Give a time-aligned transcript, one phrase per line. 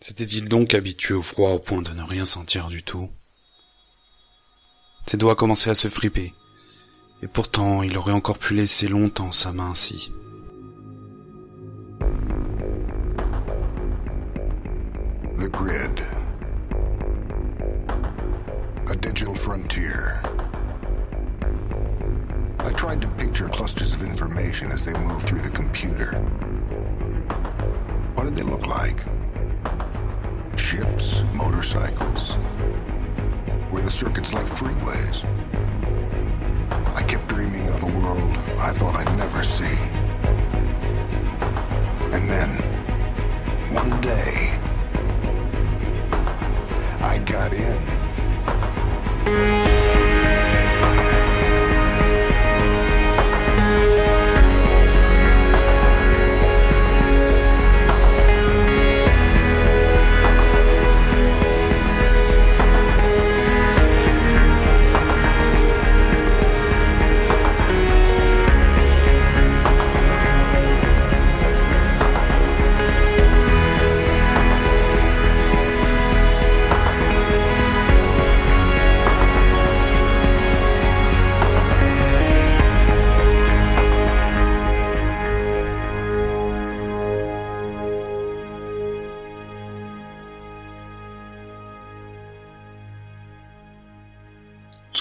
[0.00, 3.10] S'était-il donc habitué au froid au point de ne rien sentir du tout?
[5.06, 6.32] Ses doigts commençaient à se friper,
[7.20, 10.12] et pourtant il aurait encore pu laisser longtemps sa main ainsi.
[15.36, 16.00] The Grid.
[18.88, 20.14] A digital frontier.
[22.60, 26.12] I tried to picture clusters of information as they move through the computer.
[28.14, 29.02] What did they look like?
[30.58, 32.36] Ships, motorcycles?
[33.70, 35.24] Were the circuits like freeways?
[36.94, 39.78] I kept dreaming of a world I thought I'd never see.
[42.12, 42.50] And then,
[43.72, 44.52] one day,
[47.00, 47.78] I got in.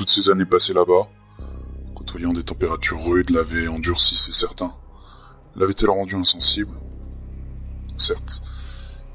[0.07, 1.09] Ces années passées là-bas,
[1.93, 4.73] côtoyant des températures rudes, l'avaient endurci, c'est certain.
[5.57, 6.73] L'avait-elle rendu insensible
[7.97, 8.41] Certes,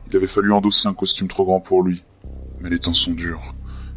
[0.06, 2.04] il avait fallu endosser un costume trop grand pour lui,
[2.60, 3.54] mais les temps sont durs,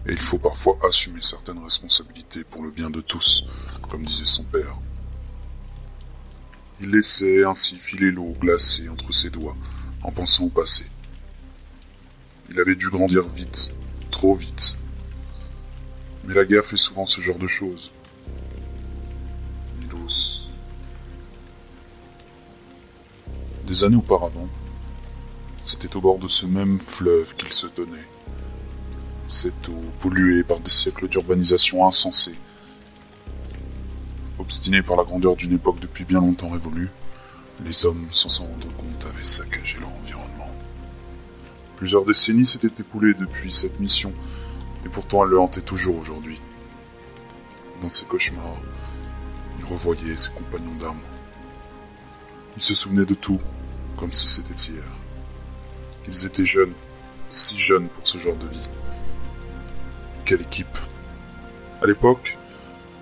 [0.07, 3.43] et il faut parfois assumer certaines responsabilités pour le bien de tous,
[3.91, 4.79] comme disait son père.
[6.79, 9.57] Il laissait ainsi filer l'eau glacée entre ses doigts,
[10.01, 10.85] en pensant au passé.
[12.49, 13.73] Il avait dû grandir vite,
[14.11, 14.77] trop vite,
[16.25, 17.91] mais la guerre fait souvent ce genre de choses.
[19.79, 20.47] Milos.
[23.67, 24.47] Des années auparavant,
[25.61, 28.07] c'était au bord de ce même fleuve qu'il se tenait.
[29.27, 32.35] Cette eau polluée par des siècles d'urbanisation insensée.
[34.37, 36.89] Obstinés par la grandeur d'une époque depuis bien longtemps révolue,
[37.63, 40.51] les hommes, sans s'en rendre compte, avaient saccagé leur environnement.
[41.77, 44.13] Plusieurs décennies s'étaient écoulées depuis cette mission
[44.85, 46.41] et pourtant elle le hantait toujours aujourd'hui.
[47.81, 48.61] Dans ses cauchemars,
[49.59, 51.01] il revoyait ses compagnons d'armes.
[52.55, 53.39] Il se souvenait de tout,
[53.97, 54.83] comme si c'était hier.
[56.07, 56.73] Ils étaient jeunes,
[57.29, 58.69] si jeunes pour ce genre de vie.
[60.23, 60.77] Quelle équipe
[61.81, 62.37] À l'époque,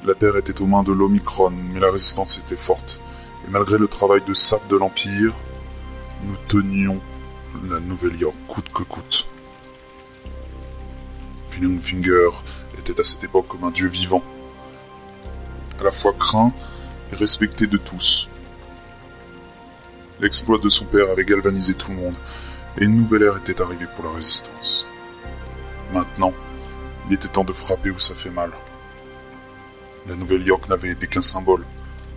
[0.05, 2.99] la Terre était aux mains de l'Omicron, mais la résistance était forte.
[3.45, 5.33] Et malgré le travail de sape de l'Empire,
[6.23, 7.01] nous tenions
[7.69, 9.27] la Nouvelle-York coûte que coûte.
[11.79, 12.29] Finger
[12.77, 14.23] était à cette époque comme un dieu vivant,
[15.79, 16.53] à la fois craint
[17.11, 18.29] et respecté de tous.
[20.19, 22.15] L'exploit de son père avait galvanisé tout le monde,
[22.77, 24.87] et une nouvelle ère était arrivée pour la résistance.
[25.93, 26.33] Maintenant,
[27.07, 28.51] il était temps de frapper où ça fait mal.
[30.07, 31.65] La Nouvelle-York n'avait été qu'un symbole.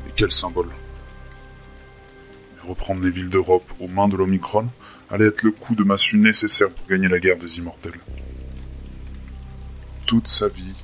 [0.08, 0.70] Et quel symbole?
[2.66, 4.68] Reprendre les villes d'Europe aux mains de l'Omicron
[5.10, 8.00] allait être le coup de massue nécessaire pour gagner la guerre des immortels
[10.06, 10.74] toute sa vie,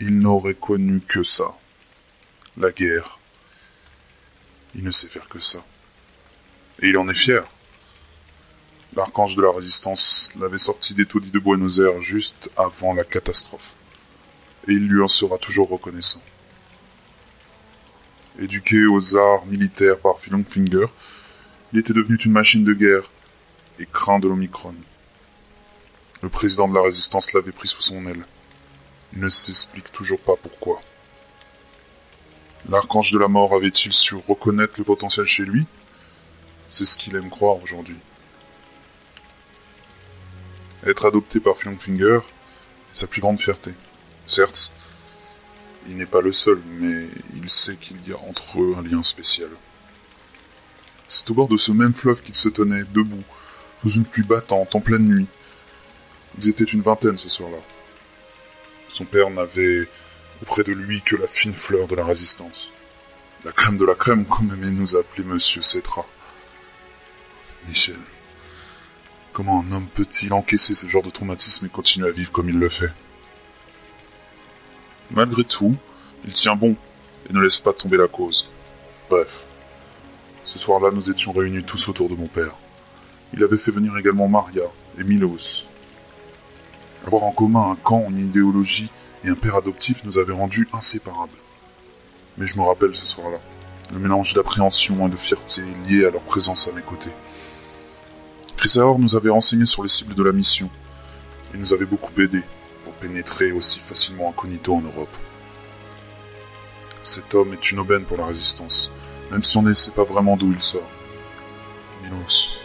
[0.00, 1.56] il n'aurait connu que ça.
[2.56, 3.18] La guerre.
[4.76, 5.64] Il ne sait faire que ça.
[6.80, 7.44] Et il en est fier.
[8.94, 13.74] L'archange de la résistance l'avait sorti des taudis de Buenos Aires juste avant la catastrophe.
[14.68, 16.22] Et il lui en sera toujours reconnaissant.
[18.38, 20.86] Éduqué aux arts militaires par Finger,
[21.72, 23.10] il était devenu une machine de guerre
[23.80, 24.76] et craint de l'Omicron.
[26.24, 28.24] Le président de la résistance l'avait pris sous son aile.
[29.12, 30.80] Il ne s'explique toujours pas pourquoi.
[32.66, 35.66] L'archange de la mort avait-il su reconnaître le potentiel chez lui?
[36.70, 37.98] C'est ce qu'il aime croire aujourd'hui.
[40.86, 42.20] Être adopté par Finger
[42.90, 43.72] est sa plus grande fierté.
[44.26, 44.72] Certes,
[45.86, 49.02] il n'est pas le seul, mais il sait qu'il y a entre eux un lien
[49.02, 49.50] spécial.
[51.06, 53.24] C'est au bord de ce même fleuve qu'il se tenait, debout,
[53.82, 55.28] sous une pluie battante, en pleine nuit,
[56.38, 57.58] ils étaient une vingtaine ce soir-là.
[58.88, 59.88] Son père n'avait
[60.42, 62.72] auprès de lui que la fine fleur de la résistance.
[63.44, 66.06] La crème de la crème, comme aimait nous appeler Monsieur Cetra.
[67.68, 68.00] Michel.
[69.32, 72.58] Comment un homme peut-il encaisser ce genre de traumatisme et continuer à vivre comme il
[72.58, 72.92] le fait?
[75.10, 75.76] Malgré tout,
[76.24, 76.76] il tient bon
[77.28, 78.48] et ne laisse pas tomber la cause.
[79.10, 79.44] Bref,
[80.44, 82.56] ce soir-là, nous étions réunis tous autour de mon père.
[83.32, 84.64] Il avait fait venir également Maria
[84.98, 85.64] et Milos.
[87.06, 88.90] Avoir en commun un camp, une idéologie
[89.24, 91.36] et un père adoptif nous avait rendus inséparables.
[92.38, 93.38] Mais je me rappelle ce soir-là,
[93.92, 97.12] le mélange d'appréhension et de fierté lié à leur présence à mes côtés.
[98.56, 100.70] Chris nous avait renseigné sur les cibles de la mission
[101.52, 102.42] et nous avait beaucoup aidé
[102.82, 105.16] pour pénétrer aussi facilement incognito en Europe.
[107.02, 108.90] Cet homme est une aubaine pour la résistance,
[109.30, 110.88] même si on ne sait pas vraiment d'où il sort.
[112.02, 112.63] Milos.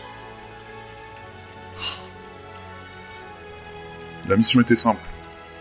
[4.30, 5.02] La mission était simple.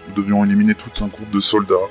[0.07, 1.89] Nous devions éliminer tout un groupe de soldats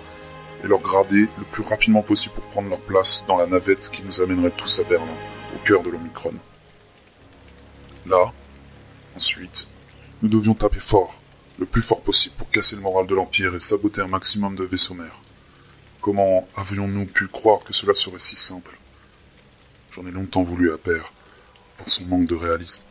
[0.64, 4.04] et leur grader le plus rapidement possible pour prendre leur place dans la navette qui
[4.04, 5.18] nous amènerait tous à Berlin,
[5.56, 6.36] au cœur de l'Omicron.
[8.06, 8.32] Là,
[9.16, 9.68] ensuite,
[10.22, 11.20] nous devions taper fort,
[11.58, 14.64] le plus fort possible pour casser le moral de l'Empire et saboter un maximum de
[14.64, 15.20] vaisseaux mers.
[16.02, 18.78] Comment avions-nous pu croire que cela serait si simple?
[19.90, 21.12] J'en ai longtemps voulu à Père,
[21.78, 22.84] pour son manque de réalisme.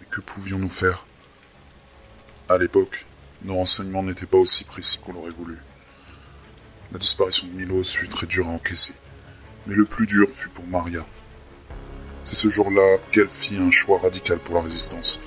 [0.00, 1.04] Mais que pouvions-nous faire?
[2.48, 3.04] À l'époque,
[3.44, 5.58] nos renseignements n'étaient pas aussi précis qu'on l'aurait voulu.
[6.92, 8.94] La disparition de Milos fut très dure à encaisser,
[9.66, 11.06] mais le plus dur fut pour Maria.
[12.24, 15.20] C'est ce jour-là qu'elle fit un choix radical pour la résistance.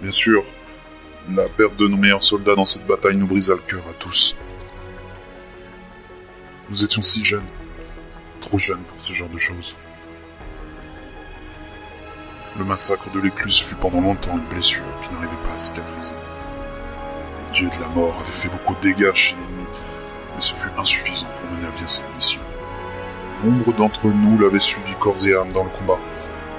[0.00, 0.44] Bien sûr,
[1.30, 4.36] la perte de nos meilleurs soldats dans cette bataille nous brisa le cœur à tous.
[6.70, 7.46] Nous étions si jeunes,
[8.40, 9.76] trop jeunes pour ce genre de choses.
[12.58, 16.14] Le massacre de l'écluse fut pendant longtemps une blessure qui n'arrivait pas à cicatriser.
[17.54, 19.64] Dieu de la mort avait fait beaucoup de dégâts chez l'ennemi,
[20.34, 22.40] mais ce fut insuffisant pour mener à bien cette mission.
[23.44, 26.00] Nombre d'entre nous l'avaient suivi corps et âme dans le combat,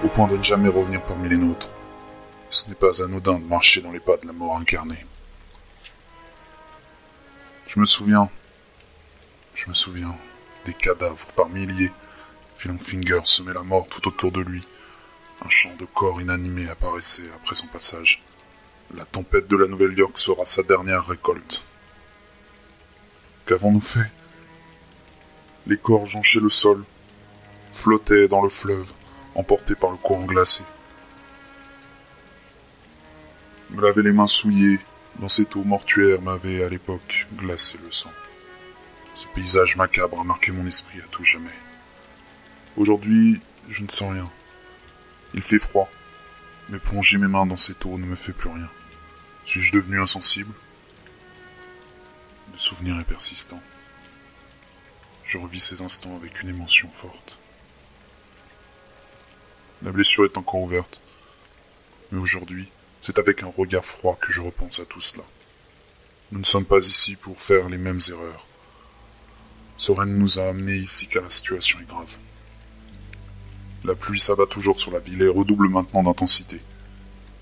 [0.06, 1.70] au point de ne jamais revenir parmi les nôtres.
[2.50, 5.06] Ce n'est pas anodin de marcher dans les pas de la mort incarnée.
[7.68, 8.30] Je me souviens,
[9.54, 10.16] je me souviens
[10.64, 11.92] des cadavres par milliers.
[12.56, 14.66] Finger semait la mort tout autour de lui.
[15.44, 18.24] Un champ de corps inanimés apparaissait après son passage.
[18.94, 21.66] La tempête de la Nouvelle-York sera sa dernière récolte.
[23.46, 24.12] Qu'avons-nous fait?
[25.68, 26.84] Les corps jonchaient le sol,
[27.74, 28.92] flottaient dans le fleuve,
[29.34, 30.64] emportés par le courant glacé.
[33.72, 34.80] Me laver les mains souillées
[35.20, 38.12] dans cette eau mortuaire m'avait à l'époque glacé le sang.
[39.16, 41.50] Ce paysage macabre a marqué mon esprit à tout jamais.
[42.78, 44.30] Aujourd'hui, je ne sens rien.
[45.34, 45.90] Il fait froid,
[46.70, 48.70] mais plonger mes mains dans cette eau ne me fait plus rien.
[49.46, 50.54] Suis-je devenu insensible?
[52.52, 53.62] Le souvenir est persistant.
[55.24, 57.40] Je revis ces instants avec une émotion forte.
[59.82, 61.02] La blessure est encore ouverte,
[62.12, 62.72] mais aujourd'hui,
[63.02, 65.24] c'est avec un regard froid que je repense à tout cela.
[66.32, 68.48] Nous ne sommes pas ici pour faire les mêmes erreurs.
[69.78, 72.18] Soren nous a amenés ici car la situation est grave.
[73.86, 76.60] La pluie s'abat toujours sur la ville et redouble maintenant d'intensité.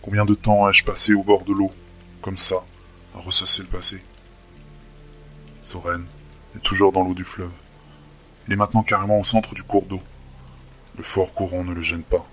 [0.01, 1.71] Combien de temps ai-je passé au bord de l'eau,
[2.21, 2.65] comme ça,
[3.15, 4.03] à ressasser le passé?
[5.61, 6.05] Soren
[6.53, 7.53] est toujours dans l'eau du fleuve.
[8.45, 10.01] Il est maintenant carrément au centre du cours d'eau.
[10.97, 12.27] Le fort courant ne le gêne pas.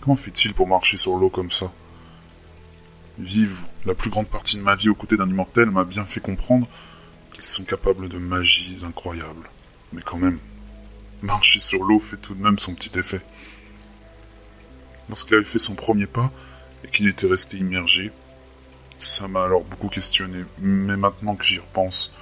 [0.00, 1.70] Comment fait-il pour marcher sur l'eau comme ça?
[3.18, 6.20] Vivre la plus grande partie de ma vie aux côtés d'un immortel m'a bien fait
[6.20, 6.66] comprendre
[7.34, 9.50] qu'ils sont capables de magies incroyables.
[9.92, 10.38] Mais quand même,
[11.22, 13.20] marcher sur l'eau fait tout de même son petit effet.
[15.08, 16.32] Lorsqu'il avait fait son premier pas
[16.84, 18.12] et qu'il était resté immergé,
[18.98, 22.12] ça m'a alors beaucoup questionné, mais maintenant que j'y repense,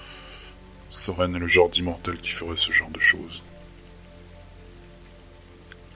[0.91, 3.43] Soren est le genre d'immortel qui ferait ce genre de choses.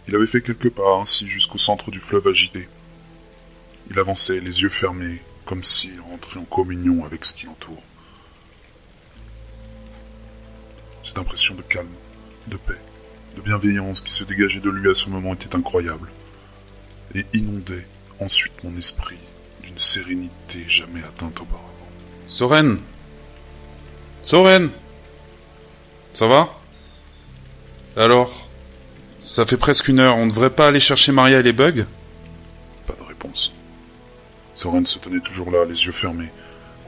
[0.08, 2.68] Il avait fait quelques pas ainsi jusqu'au centre du fleuve agité.
[3.90, 7.82] Il avançait, les yeux fermés, comme s'il rentrait en communion avec ce qui l'entoure.
[11.02, 11.88] Cette impression de calme,
[12.48, 12.80] de paix,
[13.36, 16.08] de bienveillance qui se dégageait de lui à ce moment était incroyable,
[17.14, 17.86] et inondait
[18.20, 19.18] ensuite mon esprit
[19.62, 21.66] d'une sérénité jamais atteinte auparavant.
[22.26, 22.78] Soren
[24.22, 24.70] Soren
[26.12, 26.58] Ça va?
[27.96, 28.50] Alors
[29.20, 31.86] Ça fait presque une heure, on ne devrait pas aller chercher Maria et les bugs?
[32.86, 33.52] Pas de réponse.
[34.54, 36.32] Soren se tenait toujours là, les yeux fermés,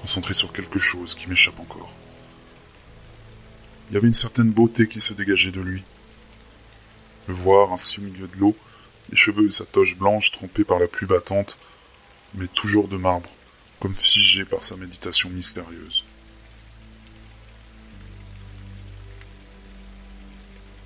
[0.01, 1.93] concentré sur quelque chose qui m'échappe encore.
[3.89, 5.85] Il y avait une certaine beauté qui se dégageait de lui.
[7.27, 8.57] Le voir ainsi au milieu de l'eau,
[9.11, 11.59] les cheveux et sa toche blanche trempés par la pluie battante,
[12.35, 13.31] mais toujours de marbre,
[13.81, 16.05] comme figé par sa méditation mystérieuse.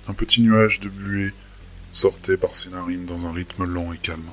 [0.07, 1.33] Un petit nuage de buée
[1.91, 4.31] sortait par ses narines dans un rythme lent et calme.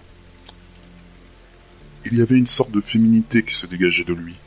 [2.06, 4.38] Il y avait une sorte de féminité qui se dégageait de lui.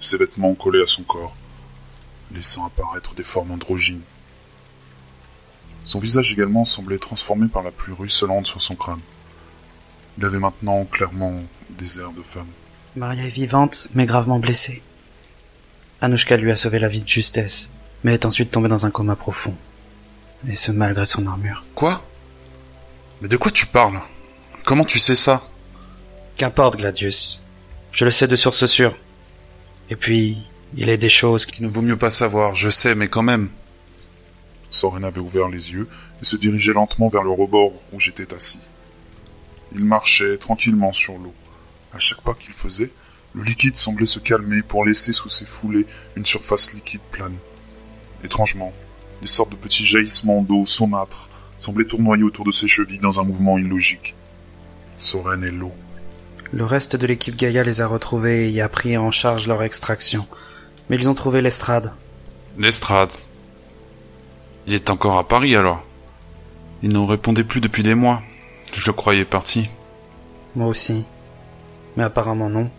[0.00, 1.36] Ses vêtements collaient à son corps,
[2.34, 4.02] laissant apparaître des formes androgynes.
[5.84, 9.00] Son visage également semblait transformé par la pluie ruisselante sur son crâne.
[10.18, 12.48] Il avait maintenant clairement des airs de femme.
[12.96, 14.82] Maria est vivante, mais gravement blessée.
[16.00, 17.72] Anouchka lui a sauvé la vie de justesse,
[18.04, 19.56] mais est ensuite tombée dans un coma profond.
[20.46, 21.64] Et ce malgré son armure.
[21.74, 22.04] Quoi?
[23.20, 24.00] Mais de quoi tu parles?
[24.64, 25.42] Comment tu sais ça?
[26.36, 27.44] Qu'importe, Gladius.
[27.90, 28.96] Je le sais de source sûre.
[29.90, 33.08] Et puis, il est des choses qu'il ne vaut mieux pas savoir, je sais, mais
[33.08, 33.48] quand même.
[34.70, 35.88] Soren avait ouvert les yeux
[36.20, 38.60] et se dirigeait lentement vers le rebord où j'étais assis.
[39.72, 41.34] Il marchait tranquillement sur l'eau.
[41.92, 42.90] À chaque pas qu'il faisait,
[43.34, 47.36] le liquide semblait se calmer pour laisser sous ses foulées une surface liquide plane.
[48.22, 48.74] Étrangement,
[49.22, 53.24] des sortes de petits jaillissements d'eau saumâtre semblaient tournoyer autour de ses chevilles dans un
[53.24, 54.14] mouvement illogique.
[54.96, 55.72] Soren et l'eau.
[56.52, 60.26] Le reste de l'équipe Gaïa les a retrouvés et a pris en charge leur extraction.
[60.88, 61.92] Mais ils ont trouvé l'estrade.
[62.58, 63.12] L'estrade
[64.66, 65.82] Il est encore à Paris alors
[66.82, 68.22] Il ne répondait plus depuis des mois.
[68.72, 69.68] Je le croyais parti.
[70.54, 71.06] Moi aussi.
[71.96, 72.70] Mais apparemment non.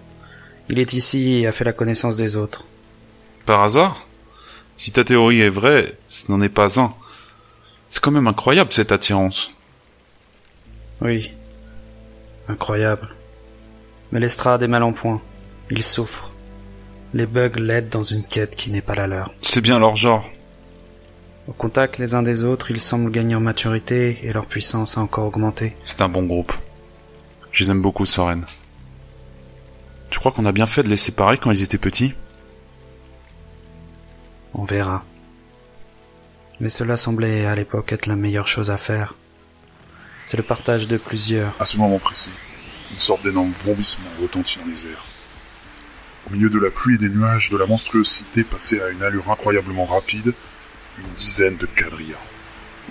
[0.69, 2.67] Il est ici et a fait la connaissance des autres.
[3.45, 4.07] Par hasard?
[4.77, 6.93] Si ta théorie est vraie, ce n'en est pas un.
[7.89, 9.51] C'est quand même incroyable cette attirance.
[11.01, 11.33] Oui.
[12.47, 13.15] Incroyable.
[14.11, 15.21] Mais l'estrade est mal en point.
[15.69, 16.33] Il souffre.
[17.13, 19.33] Les bugs l'aident dans une quête qui n'est pas la leur.
[19.41, 20.29] C'est bien leur genre.
[21.47, 25.01] Au contact les uns des autres, ils semblent gagner en maturité et leur puissance a
[25.01, 25.75] encore augmenté.
[25.85, 26.53] C'est un bon groupe.
[27.51, 28.45] Je les aime beaucoup, Soren.
[30.11, 32.13] Tu crois qu'on a bien fait de les séparer quand ils étaient petits?
[34.53, 35.03] On verra.
[36.59, 39.15] Mais cela semblait à l'époque être la meilleure chose à faire.
[40.23, 41.55] C'est le partage de plusieurs.
[41.59, 42.29] À ce moment précis,
[42.91, 45.08] une sorte d'énorme vomissement retentit dans les airs.
[46.27, 49.29] Au milieu de la pluie et des nuages de la monstruosité passait à une allure
[49.31, 50.33] incroyablement rapide
[50.99, 52.17] une dizaine de quadrillas.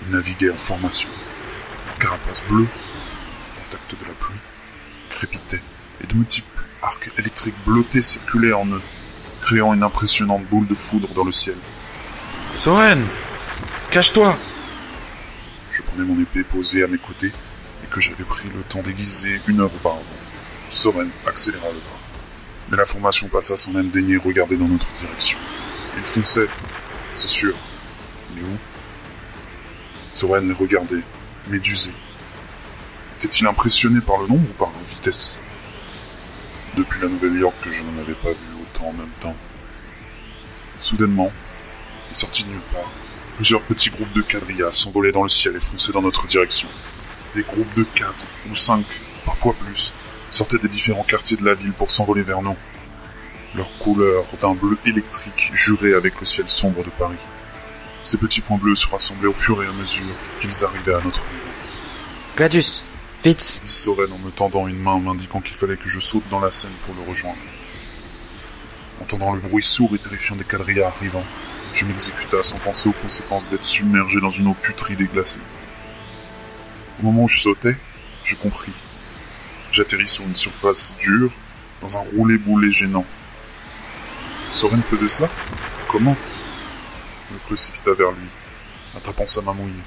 [0.01, 1.09] Ils naviguaient en formation.
[1.85, 2.67] Leur carapace bleue,
[3.55, 4.39] contact de la pluie,
[5.09, 5.61] crépitait,
[6.03, 8.81] et de multiples arcs électriques bleutés circulaient en eux,
[9.41, 11.57] créant une impressionnante boule de foudre dans le ciel.
[12.55, 13.05] Soren
[13.91, 14.37] Cache-toi
[15.71, 17.31] Je prenais mon épée posée à mes côtés
[17.83, 20.03] et que j'avais pris le temps d'aiguiser une heure auparavant.
[20.69, 21.98] Soren accéléra le pas.
[22.69, 25.37] Mais la formation passa sans même daigner regarder dans notre direction.
[25.97, 26.47] Il fonçait,
[27.15, 27.55] c'est sûr.
[28.35, 28.57] Mais où
[30.13, 31.03] Soren les regardait,
[31.47, 31.91] médusé.
[33.17, 35.31] Était-il impressionné par le nombre ou par leur vitesse
[36.77, 39.35] Depuis la Nouvelle-York que je n'en avais pas vu autant en même temps.
[40.79, 41.31] Soudainement,
[42.11, 42.91] il sortit de nulle part.
[43.35, 46.69] Plusieurs petits groupes de quadrillas s'envolaient dans le ciel et fonçaient dans notre direction.
[47.35, 48.85] Des groupes de quatre ou cinq,
[49.25, 49.93] parfois plus,
[50.29, 52.55] sortaient des différents quartiers de la ville pour s'envoler vers nous.
[53.55, 57.17] Leur couleur d'un bleu électrique jurait avec le ciel sombre de Paris.
[58.03, 60.05] Ces petits points bleus se rassemblaient au fur et à mesure
[60.39, 61.43] qu'ils arrivaient à notre niveau.
[62.37, 62.83] Gladius,
[63.23, 66.39] vite dit Soren en me tendant une main m'indiquant qu'il fallait que je saute dans
[66.39, 67.37] la scène pour le rejoindre.
[69.01, 71.23] Entendant le bruit sourd et terrifiant des quadrillas arrivant,
[71.73, 75.41] je m'exécuta sans penser aux conséquences d'être submergé dans une eau putride et glacée.
[76.99, 77.77] Au moment où je sautais,
[78.25, 78.73] je compris.
[79.71, 81.31] J'atterris sur une surface dure,
[81.81, 83.05] dans un roulé-boulé gênant.
[84.51, 85.29] Soren faisait ça
[85.87, 86.15] Comment?
[87.29, 88.27] Je me précipita vers lui,
[88.95, 89.83] attrapant sa main mouillée.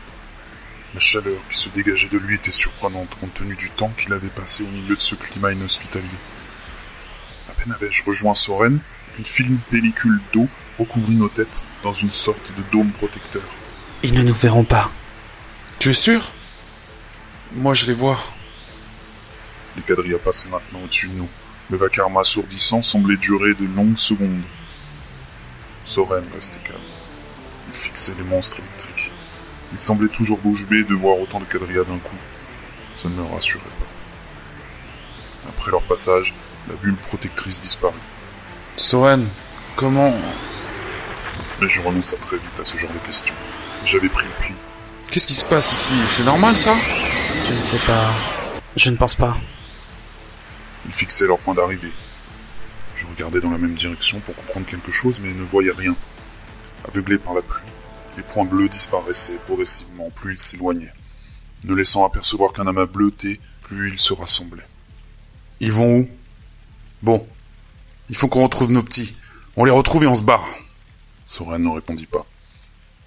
[0.95, 4.29] La chaleur qui se dégageait de lui était surprenante compte tenu du temps qu'il avait
[4.29, 6.07] passé au milieu de ce climat inhospitalier.
[7.49, 8.79] À peine avais-je rejoint Soren
[9.15, 10.49] qu'une fine pellicule d'eau
[10.79, 13.43] recouvrit nos têtes dans une sorte de dôme protecteur.
[14.03, 14.91] Ils ne nous verront pas.
[15.79, 16.33] Tu es sûr?
[17.55, 18.19] Moi je les vois.
[19.76, 21.29] Les quadrilles passaient maintenant au-dessus de nous.
[21.71, 24.43] Le vacarme assourdissant semblait durer de longues secondes.
[25.85, 26.81] Soren restait calme.
[27.69, 29.12] Il fixait les monstres électriques.
[29.73, 32.17] Il semblait toujours bouche bée de voir autant de quadrillas d'un coup.
[32.97, 35.49] Ça ne me rassurait pas.
[35.49, 36.35] Après leur passage,
[36.69, 37.95] la bulle protectrice disparut.
[38.76, 39.26] Soren,
[39.76, 40.14] comment?
[41.61, 43.35] Mais je renonça très vite à ce genre de questions.
[43.85, 44.55] J'avais pris le pli.
[45.11, 45.95] Qu'est-ce qui se passe ici?
[46.07, 46.75] C'est normal ça?
[47.47, 48.12] Je ne sais pas.
[48.76, 49.35] Je ne pense pas.
[50.87, 51.93] Ils fixaient leur point d'arrivée.
[52.97, 55.97] Je regardais dans la même direction pour comprendre quelque chose, mais ne voyais rien.
[56.87, 57.62] Aveuglé par la pluie,
[58.17, 60.93] les points bleus disparaissaient progressivement plus ils s'éloignaient,
[61.65, 64.67] ne laissant apercevoir qu'un amas bleuté plus ils se rassemblaient.
[65.61, 66.09] Ils vont où?
[67.03, 67.29] Bon,
[68.09, 69.17] il faut qu'on retrouve nos petits.
[69.57, 70.49] On les retrouve et on se barre.
[71.25, 72.27] Soren ne répondit pas.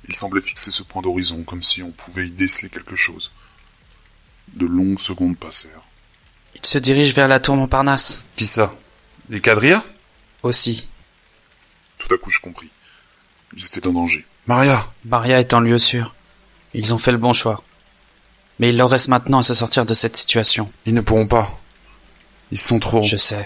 [0.08, 3.32] Il semblait fixer ce point d'horizon comme si on pouvait y déceler quelque chose.
[4.54, 5.84] De longues secondes passèrent.
[6.56, 8.28] Il se dirige vers la tour Montparnasse.
[8.36, 8.74] Qui ça?
[9.30, 9.84] Les quadrillas
[10.44, 10.90] Aussi.
[11.98, 12.70] Tout à coup, je compris.
[13.56, 14.26] Ils étaient en danger.
[14.48, 16.14] Maria Maria est en lieu sûr.
[16.74, 17.64] Ils ont fait le bon choix.
[18.60, 20.72] Mais il leur reste maintenant à se sortir de cette situation.
[20.86, 21.50] Ils ne pourront pas.
[22.52, 23.04] Ils sont trop...
[23.04, 23.46] Je sais.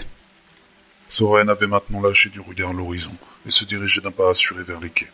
[1.08, 4.90] Soren avait maintenant lâché du regard l'horizon et se dirigeait d'un pas assuré vers les
[4.90, 5.10] quais.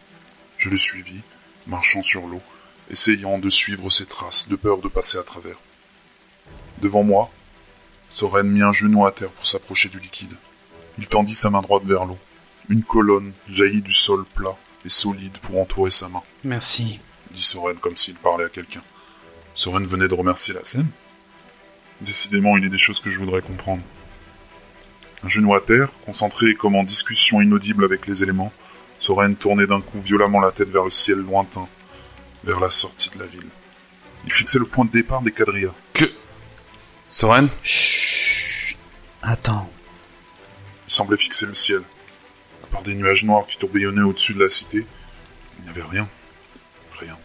[0.58, 1.22] Je le suivis,
[1.66, 2.42] marchant sur l'eau,
[2.90, 5.56] essayant de suivre ses traces, de peur de passer à travers.
[6.82, 7.30] Devant moi,
[8.10, 10.36] Soren mit un genou à terre pour s'approcher du liquide.
[10.98, 12.18] Il tendit sa main droite vers l'eau.
[12.68, 17.00] Une colonne jaillit du sol plat et solide pour entourer sa main, Merci.
[17.32, 18.82] dit Soren comme s'il parlait à quelqu'un.
[19.54, 20.88] Soren venait de remercier la scène.
[22.00, 23.82] Décidément, il y a des choses que je voudrais comprendre.
[25.22, 28.52] Un genou à terre, concentré comme en discussion inaudible avec les éléments,
[28.98, 31.68] Soren tournait d'un coup violemment la tête vers le ciel lointain,
[32.44, 33.48] vers la sortie de la ville.
[34.24, 35.74] Il fixait le point de départ des quadrillas.
[35.94, 36.04] Que...
[37.08, 38.76] Soren Chut.
[39.22, 39.70] Attends.
[40.88, 41.82] Il semblait fixer le ciel.
[42.64, 44.84] À part des nuages noirs qui tourbillonnaient au-dessus de la cité,
[45.56, 46.08] il n'y avait rien.
[46.98, 47.16] Rien.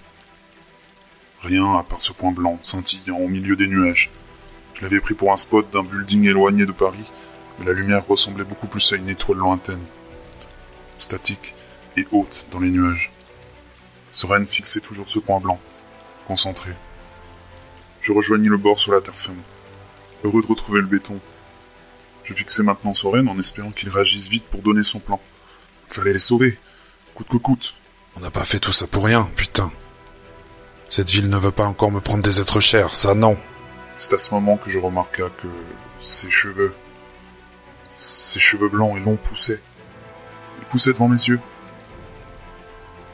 [1.41, 4.11] Rien à part ce point blanc, scintillant au milieu des nuages.
[4.75, 7.11] Je l'avais pris pour un spot d'un building éloigné de Paris,
[7.57, 9.83] mais la lumière ressemblait beaucoup plus à une étoile lointaine.
[10.99, 11.55] Statique
[11.97, 13.11] et haute dans les nuages.
[14.11, 15.59] Soren fixait toujours ce point blanc,
[16.27, 16.69] concentré.
[18.01, 19.41] Je rejoignis le bord sur la terre ferme.
[20.23, 21.19] Heureux de retrouver le béton,
[22.23, 25.19] je fixais maintenant Soren en espérant qu'il réagisse vite pour donner son plan.
[25.87, 26.59] Il fallait les sauver,
[27.15, 27.75] coûte que coûte.
[28.15, 29.71] On n'a pas fait tout ça pour rien, putain.
[30.89, 33.37] Cette ville ne veut pas encore me prendre des êtres chers, ça non.
[33.97, 35.47] C'est à ce moment que je remarqua que
[35.99, 36.75] ses cheveux,
[37.89, 39.61] ses cheveux blancs et longs poussaient.
[40.59, 41.39] Ils poussaient devant mes yeux.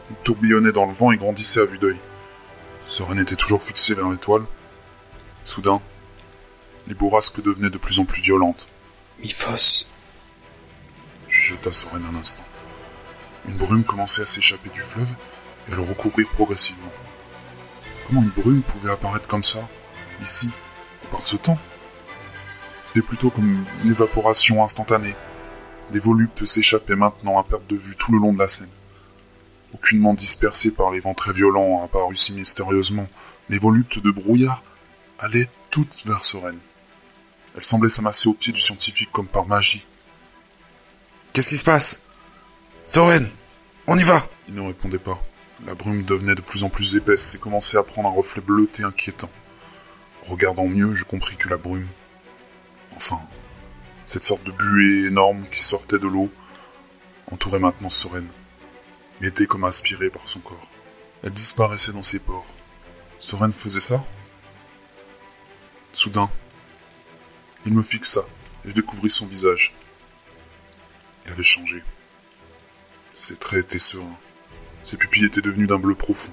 [0.10, 2.00] Ils tourbillonnaient dans le vent et grandissaient à vue d'œil.
[2.88, 4.44] Soren était toujours fixé vers l'étoile.
[5.44, 5.82] Soudain,
[6.88, 8.68] les bourrasques devenaient de plus en plus violentes.
[9.20, 9.88] Miphos.
[11.28, 12.46] Je jeta Soren un instant.
[13.48, 15.14] Une brume commençait à s'échapper du fleuve
[15.68, 16.92] et à le recouvrir progressivement.
[18.08, 19.68] Comment une brume pouvait apparaître comme ça,
[20.24, 20.50] ici,
[21.12, 21.58] par ce temps?
[22.84, 25.16] C'était plutôt comme une évaporation instantanée.
[25.92, 28.70] Des voluptes s'échappaient maintenant à perte de vue tout le long de la Seine.
[29.74, 33.10] Aucunement dispersées par les vents très violents apparus si mystérieusement,
[33.50, 34.64] les voluptes de brouillard
[35.20, 36.58] allaient toutes vers Soren.
[37.58, 39.88] Elles semblaient s'amasser aux pieds du scientifique comme par magie.
[41.34, 42.04] Qu'est-ce qui se passe?
[42.84, 43.28] Soren,
[43.88, 45.20] on y va Il ne répondait pas.
[45.66, 48.84] La brume devenait de plus en plus épaisse et commençait à prendre un reflet bleuté
[48.84, 49.32] inquiétant.
[50.28, 51.88] Regardant mieux, je compris que la brume,
[52.96, 53.20] enfin,
[54.06, 56.30] cette sorte de buée énorme qui sortait de l'eau,
[57.32, 58.28] entourait maintenant Soren,
[59.22, 60.70] et était comme aspirée par son corps.
[61.24, 62.56] Elle disparaissait dans ses pores.
[63.20, 64.04] Soren faisait ça?
[65.92, 66.30] Soudain,
[67.68, 68.22] il me fixa,
[68.64, 69.74] et je découvris son visage.
[71.26, 71.84] Il avait changé.
[73.12, 74.20] Ses traits étaient sereins.
[74.84, 76.32] Ses pupilles étaient devenues d'un bleu profond.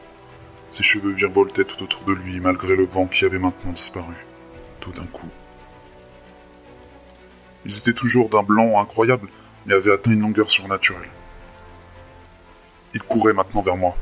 [0.71, 4.15] Ses cheveux virevoltaient tout autour de lui, malgré le vent qui avait maintenant disparu.
[4.79, 5.29] Tout d'un coup.
[7.65, 9.29] Ils étaient toujours d'un blanc incroyable,
[9.67, 11.11] mais avaient atteint une longueur surnaturelle.
[12.95, 13.97] Il courait maintenant vers moi.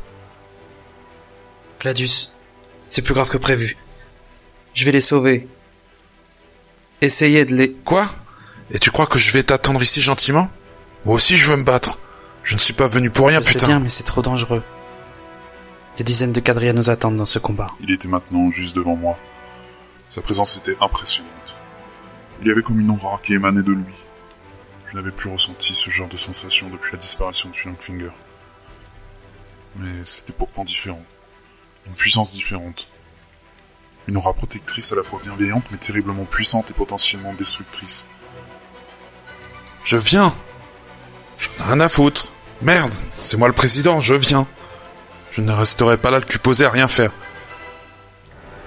[1.81, 2.35] Gladius,
[2.81, 3.79] c'est plus grave que prévu.
[4.75, 5.49] Je vais les sauver.
[7.03, 7.73] Essayez de les...
[7.73, 8.07] Quoi?
[8.71, 10.49] Et tu crois que je vais t'attendre ici gentiment?
[11.05, 11.99] Moi aussi je veux me battre.
[12.45, 13.67] Je ne suis pas venu pour rien, Je sais putain.
[13.67, 14.63] bien, mais c'est trop dangereux.
[15.97, 17.67] Des dizaines de quadrilles nous attendent dans ce combat.
[17.81, 19.19] Il était maintenant juste devant moi.
[20.09, 21.57] Sa présence était impressionnante.
[22.41, 23.95] Il y avait comme une aura qui émanait de lui.
[24.91, 28.11] Je n'avais plus ressenti ce genre de sensation depuis la disparition de Finger.
[29.77, 31.03] Mais c'était pourtant différent.
[31.87, 32.89] Une puissance différente.
[34.09, 38.07] Une aura protectrice à la fois bienveillante mais terriblement puissante et potentiellement destructrice.
[39.85, 40.35] Je viens.
[41.39, 42.33] J'en ai rien à foutre.
[42.63, 44.47] Merde, c'est moi le président, je viens.
[45.31, 47.13] Je ne resterai pas là le cul posé à rien faire.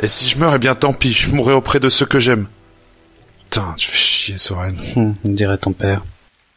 [0.01, 2.47] Et si je meurs, eh bien tant pis, je mourrai auprès de ceux que j'aime.
[3.43, 4.75] Putain, tu fais chier, Soren.
[4.95, 6.03] Hum, dirait ton père.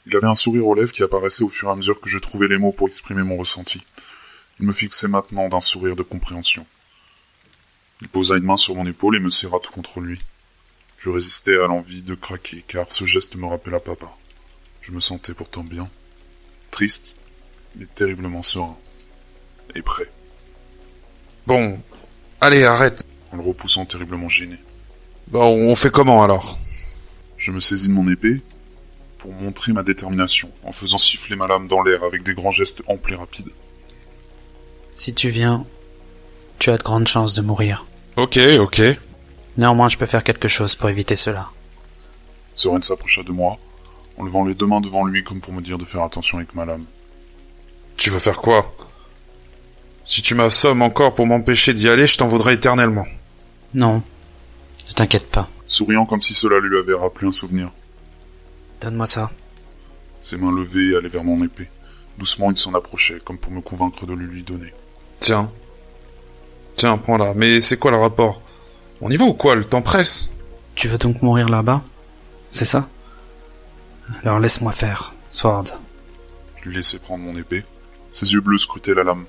[0.07, 2.19] Il avait un sourire aux lèvres qui apparaissait au fur et à mesure que je
[2.19, 3.85] trouvais les mots pour exprimer mon ressenti.
[4.59, 6.67] Il me fixait maintenant d'un sourire de compréhension.
[8.01, 10.21] Il posa une main sur mon épaule et me serra tout contre lui.
[10.99, 14.17] Je résistais à l'envie de craquer, car ce geste me rappela papa.
[14.83, 15.89] Je me sentais pourtant bien,
[16.71, 17.17] triste,
[17.77, 18.77] mais terriblement serein.
[19.75, 20.11] Et prêt,
[21.47, 21.81] Bon,
[22.41, 23.07] allez, arrête.
[23.33, 24.57] en le repoussant terriblement gêné.
[25.29, 26.59] Bon, on fait comment alors?
[27.37, 28.43] Je me saisis de mon épée
[29.19, 32.83] pour montrer ma détermination, en faisant siffler ma lame dans l'air avec des grands gestes
[32.87, 33.51] amples et rapides.
[34.91, 35.67] Si tu viens,
[36.59, 37.87] tu as de grandes chances de mourir.
[38.17, 38.83] Ok, ok.
[39.57, 41.51] Néanmoins, je peux faire quelque chose pour éviter cela.
[42.55, 43.59] Soren s'approcha de moi,
[44.17, 46.55] en levant les deux mains devant lui comme pour me dire de faire attention avec
[46.55, 46.85] ma lame.
[47.97, 48.75] Tu veux faire quoi?
[50.05, 53.07] Si tu m'assommes encore pour m'empêcher d'y aller, je t'en voudrais éternellement.
[53.75, 54.03] Non.
[54.89, 55.49] Ne t'inquiète pas.
[55.67, 57.71] Souriant comme si cela lui avait rappelé un souvenir.
[58.81, 59.31] Donne-moi ça.
[60.21, 61.69] Ses mains levées allaient vers mon épée.
[62.17, 64.73] Doucement, il s'en approchait, comme pour me convaincre de le lui donner.
[65.21, 65.53] Tiens.
[66.79, 67.35] Tiens, prends-la.
[67.35, 68.41] Mais c'est quoi le rapport?
[69.01, 69.57] On y va ou quoi?
[69.57, 70.33] Le temps presse.
[70.77, 71.83] Tu veux donc mourir là-bas?
[72.53, 72.89] C'est ça?
[74.23, 75.65] Alors laisse-moi faire, Sword.
[76.63, 77.65] Je lui laissai prendre mon épée.
[78.13, 79.25] Ses yeux bleus scrutaient la lame.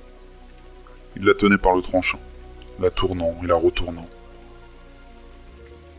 [1.18, 2.20] Il la tenait par le tranchant,
[2.80, 4.08] la tournant et la retournant.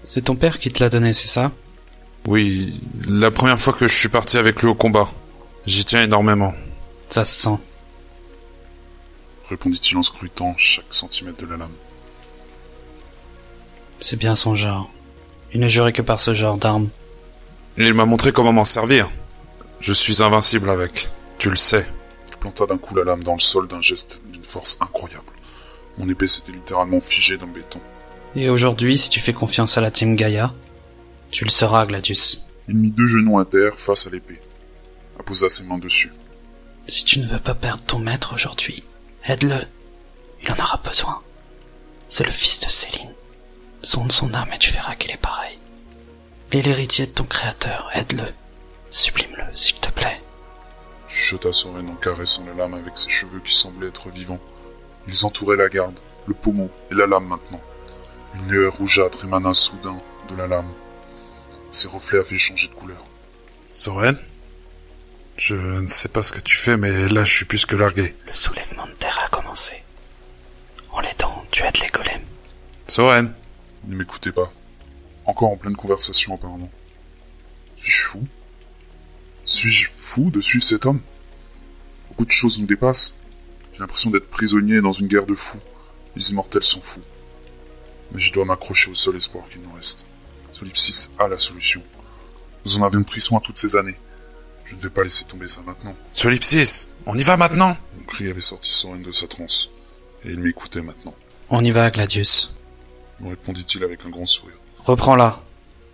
[0.05, 1.51] C'est ton père qui te l'a donné, c'est ça?
[2.29, 5.09] Oui, la première fois que je suis parti avec lui au combat.
[5.67, 6.55] J'y tiens énormément.
[7.09, 7.59] Ça se sent.
[9.51, 11.75] Répondit-il en scrutant chaque centimètre de la lame.
[13.99, 14.89] C'est bien son genre.
[15.53, 16.89] Il ne jurait que par ce genre d'arme.
[17.77, 19.11] Il m'a montré comment m'en servir.
[19.81, 21.09] Je suis invincible avec.
[21.39, 21.85] Tu le sais.
[22.31, 25.25] Il planta d'un coup la lame dans le sol d'un geste d'une force incroyable.
[25.99, 27.81] Mon épée s'était littéralement figée dans le béton.
[28.37, 30.55] Et aujourd'hui, si tu fais confiance à la Team Gaia,
[31.33, 32.47] tu le seras, Gladius.
[32.69, 34.41] Il mit deux genoux à terre face à l'épée,
[35.19, 36.13] apposa ses mains dessus.
[36.87, 38.85] Si tu ne veux pas perdre ton maître aujourd'hui,
[39.25, 39.67] aide-le.
[40.43, 41.23] Il en aura besoin.
[42.09, 43.15] C'est le fils de Céline.
[43.83, 45.59] Sonde son âme et tu verras qu'il est pareil.
[46.53, 48.27] Il est l'héritier de ton créateur, aide-le.
[48.91, 50.21] Sublime-le, s'il te plaît.
[51.09, 54.41] Chuchota Soren en caressant la lame avec ses cheveux qui semblaient être vivants.
[55.07, 57.61] Ils entouraient la garde, le pommeau et la lame maintenant.
[58.35, 60.73] Une lueur rougeâtre émana soudain de la lame.
[61.73, 63.05] Ses reflets avaient changé de couleur.
[63.67, 64.19] Soren?
[65.37, 68.15] Je ne sais pas ce que tu fais, mais là je suis plus que largué.
[68.27, 68.70] Le soulèvement
[71.65, 72.25] aides les golems.
[72.87, 73.33] Soren
[73.85, 74.53] ne m'écoutait pas.
[75.25, 76.71] Encore en pleine conversation apparemment.
[77.79, 78.27] Suis-je fou?
[79.47, 81.01] Suis-je fou de suivre cet homme?
[82.09, 83.15] Beaucoup de choses nous dépassent.
[83.73, 85.61] J'ai l'impression d'être prisonnier dans une guerre de fous.
[86.17, 87.03] Les immortels sont fous.
[88.13, 90.05] Mais je dois m'accrocher au seul espoir qu'il nous reste.
[90.53, 91.83] Solipsis a la solution.
[92.65, 93.97] Nous en avions pris soin toutes ces années.
[94.67, 95.97] Je ne vais pas laisser tomber ça maintenant.
[96.11, 99.71] Solipsis On y va maintenant Mon cri avait sorti Soren de sa transe.
[100.25, 101.15] Et il m'écoutait maintenant.
[101.51, 102.55] On y va, Gladius.
[103.19, 105.43] Me répondit-il avec un grand sourire, Reprends-la.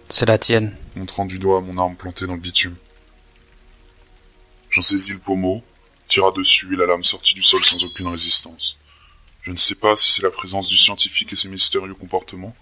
[0.08, 0.76] C'est la tienne.
[0.94, 2.76] montrant du doigt mon arme plantée dans le bitume.
[4.70, 5.64] J'en saisis le pommeau,
[6.08, 8.76] tira dessus et la lame sortit du sol sans aucune résistance.
[9.42, 12.54] Je ne sais pas si c'est la présence du scientifique et ses mystérieux comportements,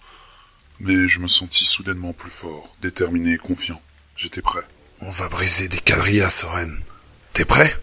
[0.78, 3.80] mais je me sentis soudainement plus fort, déterminé et confiant.
[4.16, 4.62] J'étais prêt.
[5.00, 6.82] On va briser des quadrilles à Soren.
[7.32, 7.74] T'es prêt?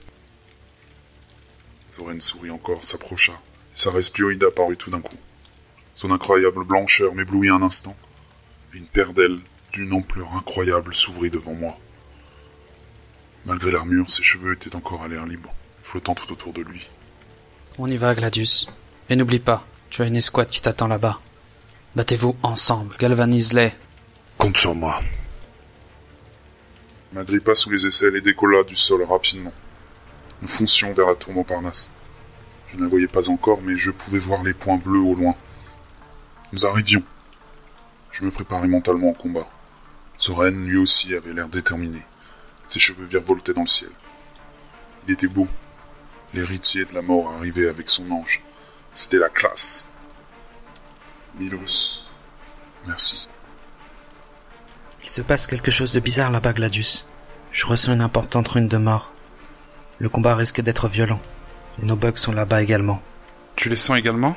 [1.89, 3.39] Soren sourit encore, s'approcha,
[3.73, 5.17] sa respioïde apparut tout d'un coup.
[5.95, 7.95] Son incroyable blancheur m'éblouit un instant,
[8.73, 9.39] et une paire d'ailes
[9.73, 11.77] d'une ampleur incroyable s'ouvrit devant moi.
[13.45, 15.53] Malgré l'armure, ses cheveux étaient encore à l'air libre,
[15.84, 16.89] flottant tout autour de lui.
[17.77, 18.67] On y va, Gladius.
[19.10, 21.19] Et n'oublie pas, tu as une escouade qui t'attend là-bas.
[21.95, 23.71] Battez-vous ensemble, galvanise-les.
[24.38, 24.99] Compte sur moi.
[27.13, 29.53] m'agrippa sous les aisselles et décolla du sol rapidement.
[30.41, 31.89] Nous foncions vers la tour Montparnasse.
[32.71, 35.36] Je ne la voyais pas encore, mais je pouvais voir les points bleus au loin.
[36.53, 37.03] Nous arrivions.
[38.12, 39.47] Je me préparais mentalement au combat.
[40.17, 42.05] Soren, lui aussi, avait l'air déterminé.
[42.67, 43.91] Ses cheveux virevoltaient dans le ciel.
[45.05, 45.47] Il était beau.
[46.34, 48.41] L'héritier de la mort arrivait avec son ange.
[48.93, 49.88] C'était la classe.
[51.38, 52.05] Milos.
[52.88, 53.27] Merci.
[55.03, 57.05] Il se passe quelque chose de bizarre là-bas, Gladius.
[57.51, 59.12] Je ressens une importante rune de mort.
[59.99, 61.21] Le combat risque d'être violent.
[61.79, 63.01] Et nos bugs sont là-bas également.
[63.55, 64.36] Tu les sens également?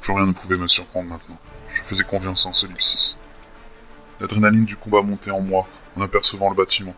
[0.00, 1.38] Plus rien ne pouvait me surprendre maintenant.
[1.74, 3.16] Je faisais confiance en Solipsis.
[4.20, 5.66] L'adrénaline du combat montait en moi
[5.96, 6.94] en apercevant le bâtiment.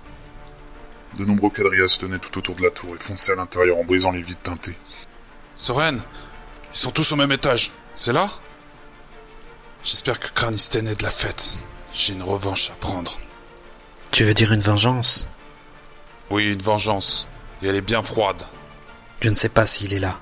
[1.18, 3.85] De nombreux quadrillas se tenaient tout autour de la tour et fonçaient à l'intérieur en
[3.85, 4.79] brisant les vitres teintées.
[5.57, 6.03] Soren
[6.73, 7.73] Ils sont tous au même étage.
[7.95, 8.29] C'est là?
[9.85, 11.64] J'espère que Kranisten est de la fête.
[11.92, 13.18] J'ai une revanche à prendre.
[14.11, 15.29] Tu veux dire une vengeance?
[16.31, 17.29] Oui, une vengeance.
[17.62, 18.42] Et elle est bien froide.
[19.23, 20.19] Je ne sais pas s'il est là.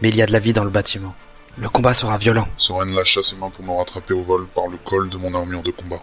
[0.00, 1.14] Mais il y a de la vie dans le bâtiment.
[1.58, 2.48] Le combat sera violent.
[2.56, 5.62] Soren lâcha ses mains pour me rattraper au vol par le col de mon armure
[5.62, 6.02] de combat.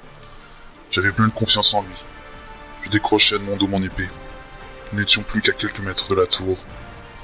[0.91, 1.95] J'avais plein de confiance en lui.
[2.83, 4.07] Je décrochais de mon dos mon épée.
[4.93, 6.59] Nous n'étions plus qu'à quelques mètres de la tour.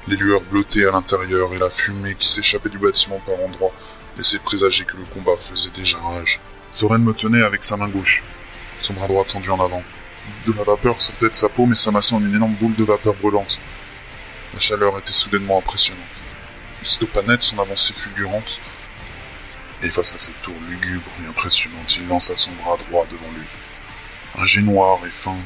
[0.08, 3.72] Les lueurs bleutées à l'intérieur et la fumée qui s'échappait du bâtiment par endroits
[4.16, 6.40] laissaient présager que le combat faisait déjà rage.
[6.72, 8.24] Soren me tenait avec sa main gauche,
[8.80, 9.84] son bras droit tendu en avant.
[10.44, 13.14] De la vapeur sortait de sa peau mais s'amassait en une énorme boule de vapeur
[13.14, 13.60] brûlante.
[14.54, 16.22] La chaleur était soudainement impressionnante.
[16.80, 18.60] Il stoppa net son avancée fulgurante,
[19.82, 23.48] et face à cette tour lugubre et impressionnante, il lança son bras droit devant lui.
[24.36, 25.36] Un jet noir et fin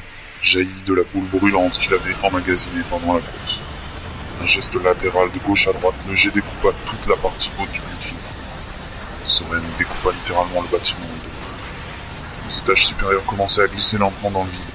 [0.43, 3.61] jaillit de la boule brûlante qu'il avait emmagasinée pendant la course.
[4.43, 7.79] Un geste latéral de gauche à droite, le jet découpa toute la partie haute du
[7.79, 8.17] building.
[9.25, 12.47] Soren découpa littéralement le bâtiment en deux.
[12.47, 14.71] Les étages supérieurs commençaient à glisser lentement dans le vide.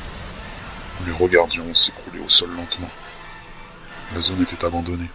[1.00, 2.90] Nous les regardions s'écrouler au sol lentement.
[4.12, 5.10] La zone était abandonnée.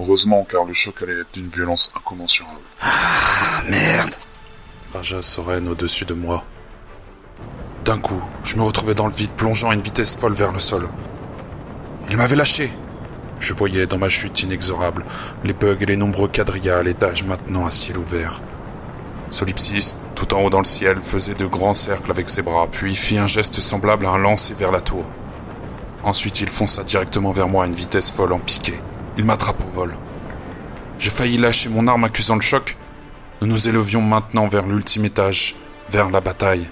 [0.00, 2.60] Heureusement, car le choc allait être d'une violence incommensurable.
[2.80, 4.14] Ah, merde
[4.92, 6.44] Raja Soren au-dessus de moi.
[7.84, 10.58] D'un coup, je me retrouvais dans le vide, plongeant à une vitesse folle vers le
[10.58, 10.88] sol.
[12.10, 12.70] Il m'avait lâché.
[13.40, 15.04] Je voyais dans ma chute inexorable
[15.42, 18.40] les bugs et les nombreux quadrillas à l'étage maintenant à ciel ouvert.
[19.28, 22.94] Solipsis, tout en haut dans le ciel, faisait de grands cercles avec ses bras, puis
[22.94, 25.04] fit un geste semblable à un lancer vers la tour.
[26.04, 28.74] Ensuite, il fonça directement vers moi à une vitesse folle en piqué.
[29.16, 29.96] Il m'attrape au vol.
[30.98, 32.76] J'ai failli lâcher mon arme accusant le choc.
[33.40, 35.56] Nous nous élevions maintenant vers l'ultime étage,
[35.88, 36.68] vers la bataille.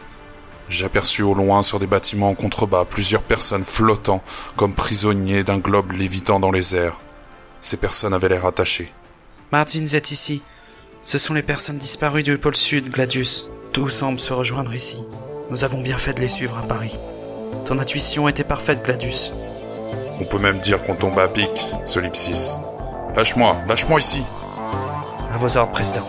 [0.68, 4.22] J'aperçus au loin sur des bâtiments en contrebas plusieurs personnes flottant
[4.56, 7.00] comme prisonniers d'un globe lévitant dans les airs.
[7.62, 8.92] Ces personnes avaient l'air attachées.
[9.50, 10.42] Martins est ici.
[11.00, 13.50] Ce sont les personnes disparues du pôle sud, Gladius.
[13.72, 15.06] Tout semble se rejoindre ici.
[15.50, 16.98] Nous avons bien fait de les suivre à Paris.
[17.64, 19.32] Ton intuition était parfaite, Gladius.
[20.20, 21.50] On peut même dire qu'on tombe à pic,
[21.84, 22.58] Solipsis.
[23.16, 24.24] Lâche-moi, lâche-moi ici.
[25.32, 26.06] À vos ordres, président.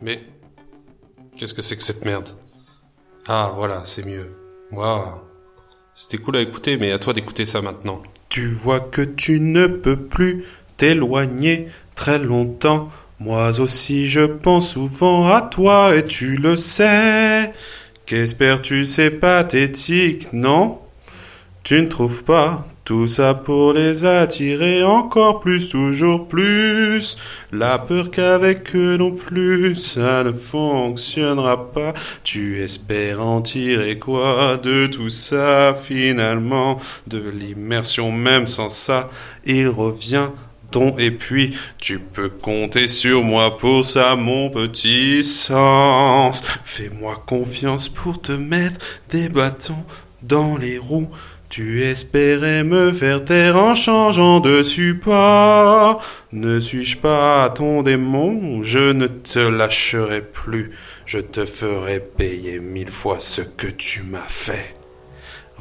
[0.00, 0.22] Mais
[1.36, 2.28] qu'est-ce que c'est que cette merde?
[3.26, 4.30] Ah, voilà, c'est mieux.
[4.70, 5.20] Waouh.
[5.94, 8.02] C'était cool à écouter, mais à toi d'écouter ça maintenant.
[8.28, 10.44] Tu vois que tu ne peux plus
[10.76, 12.88] t'éloigner très longtemps.
[13.18, 17.52] Moi aussi je pense souvent à toi et tu le sais.
[18.06, 20.80] Qu'espères-tu, c'est pathétique, non?
[21.62, 27.16] Tu ne trouves pas tout ça pour les attirer encore plus, toujours plus.
[27.52, 31.92] La peur qu'avec eux non plus, ça ne fonctionnera pas.
[32.24, 36.78] Tu espères en tirer quoi de tout ça finalement?
[37.06, 39.08] De l'immersion même sans ça,
[39.44, 40.30] il revient
[40.98, 46.42] et puis tu peux compter sur moi pour ça mon petit sens.
[46.62, 48.76] Fais-moi confiance pour te mettre
[49.08, 49.84] des bâtons
[50.22, 51.08] dans les roues.
[51.48, 56.02] Tu espérais me faire taire en changeant de support.
[56.30, 58.62] Ne suis-je pas ton démon?
[58.62, 60.72] Je ne te lâcherai plus.
[61.06, 64.77] Je te ferai payer mille fois ce que tu m'as fait.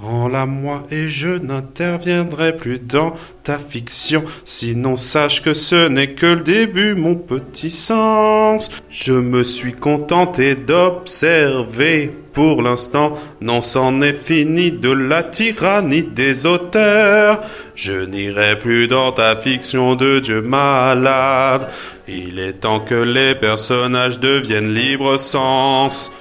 [0.02, 4.24] Rends-la moi et je n'interviendrai plus dans ta fiction.
[4.44, 8.70] Sinon sache que ce n'est que le début, mon petit sens.
[8.90, 13.14] Je me suis contenté d'observer pour l'instant.
[13.42, 17.42] Non, c'en est fini de la tyrannie des auteurs.
[17.74, 21.70] Je n'irai plus dans ta fiction de Dieu malade.
[22.08, 26.12] Il est temps que les personnages deviennent libre sens.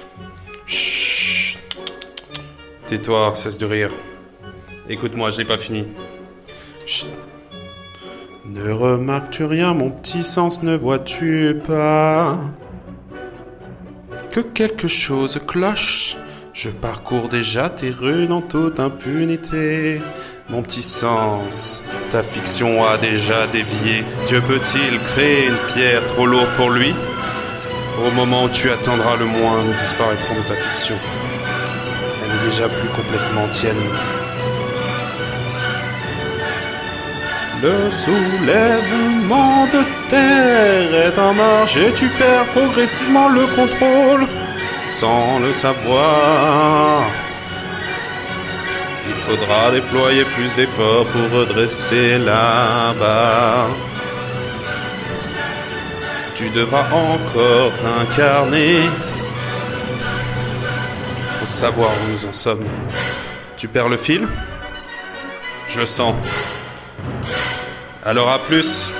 [0.65, 1.66] Chut.
[2.87, 3.91] Tais-toi, cesse de rire.
[4.87, 5.85] Écoute-moi, je n'ai pas fini.
[6.85, 7.09] Chut.
[8.45, 12.39] Ne remarques-tu rien, mon petit sens, ne vois-tu pas?
[14.33, 16.15] Que quelque chose cloche
[16.53, 20.01] Je parcours déjà tes rues dans toute impunité.
[20.47, 24.05] Mon petit sens, ta fiction a déjà dévié.
[24.27, 26.95] Dieu peut-il créer une pierre trop lourde pour lui?
[28.05, 30.95] Au moment où tu attendras le moins, nous disparaîtrons de ta fiction
[32.27, 33.75] n'est déjà plus complètement tienne.
[37.61, 44.27] Le soulèvement de terre est en marche et tu perds progressivement le contrôle
[44.91, 47.05] sans le savoir.
[49.09, 53.69] Il faudra déployer plus d'efforts pour redresser la barre.
[56.35, 58.81] Tu devras encore t'incarner
[61.47, 62.65] savoir où nous en sommes.
[63.55, 64.27] Tu perds le fil?
[65.67, 66.15] Je le sens.
[68.03, 68.93] Alors à plus.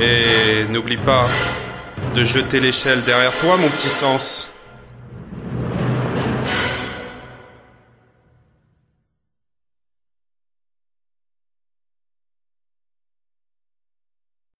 [0.00, 1.26] Et n'oublie pas
[2.14, 4.49] de jeter l'échelle derrière toi, mon petit sens.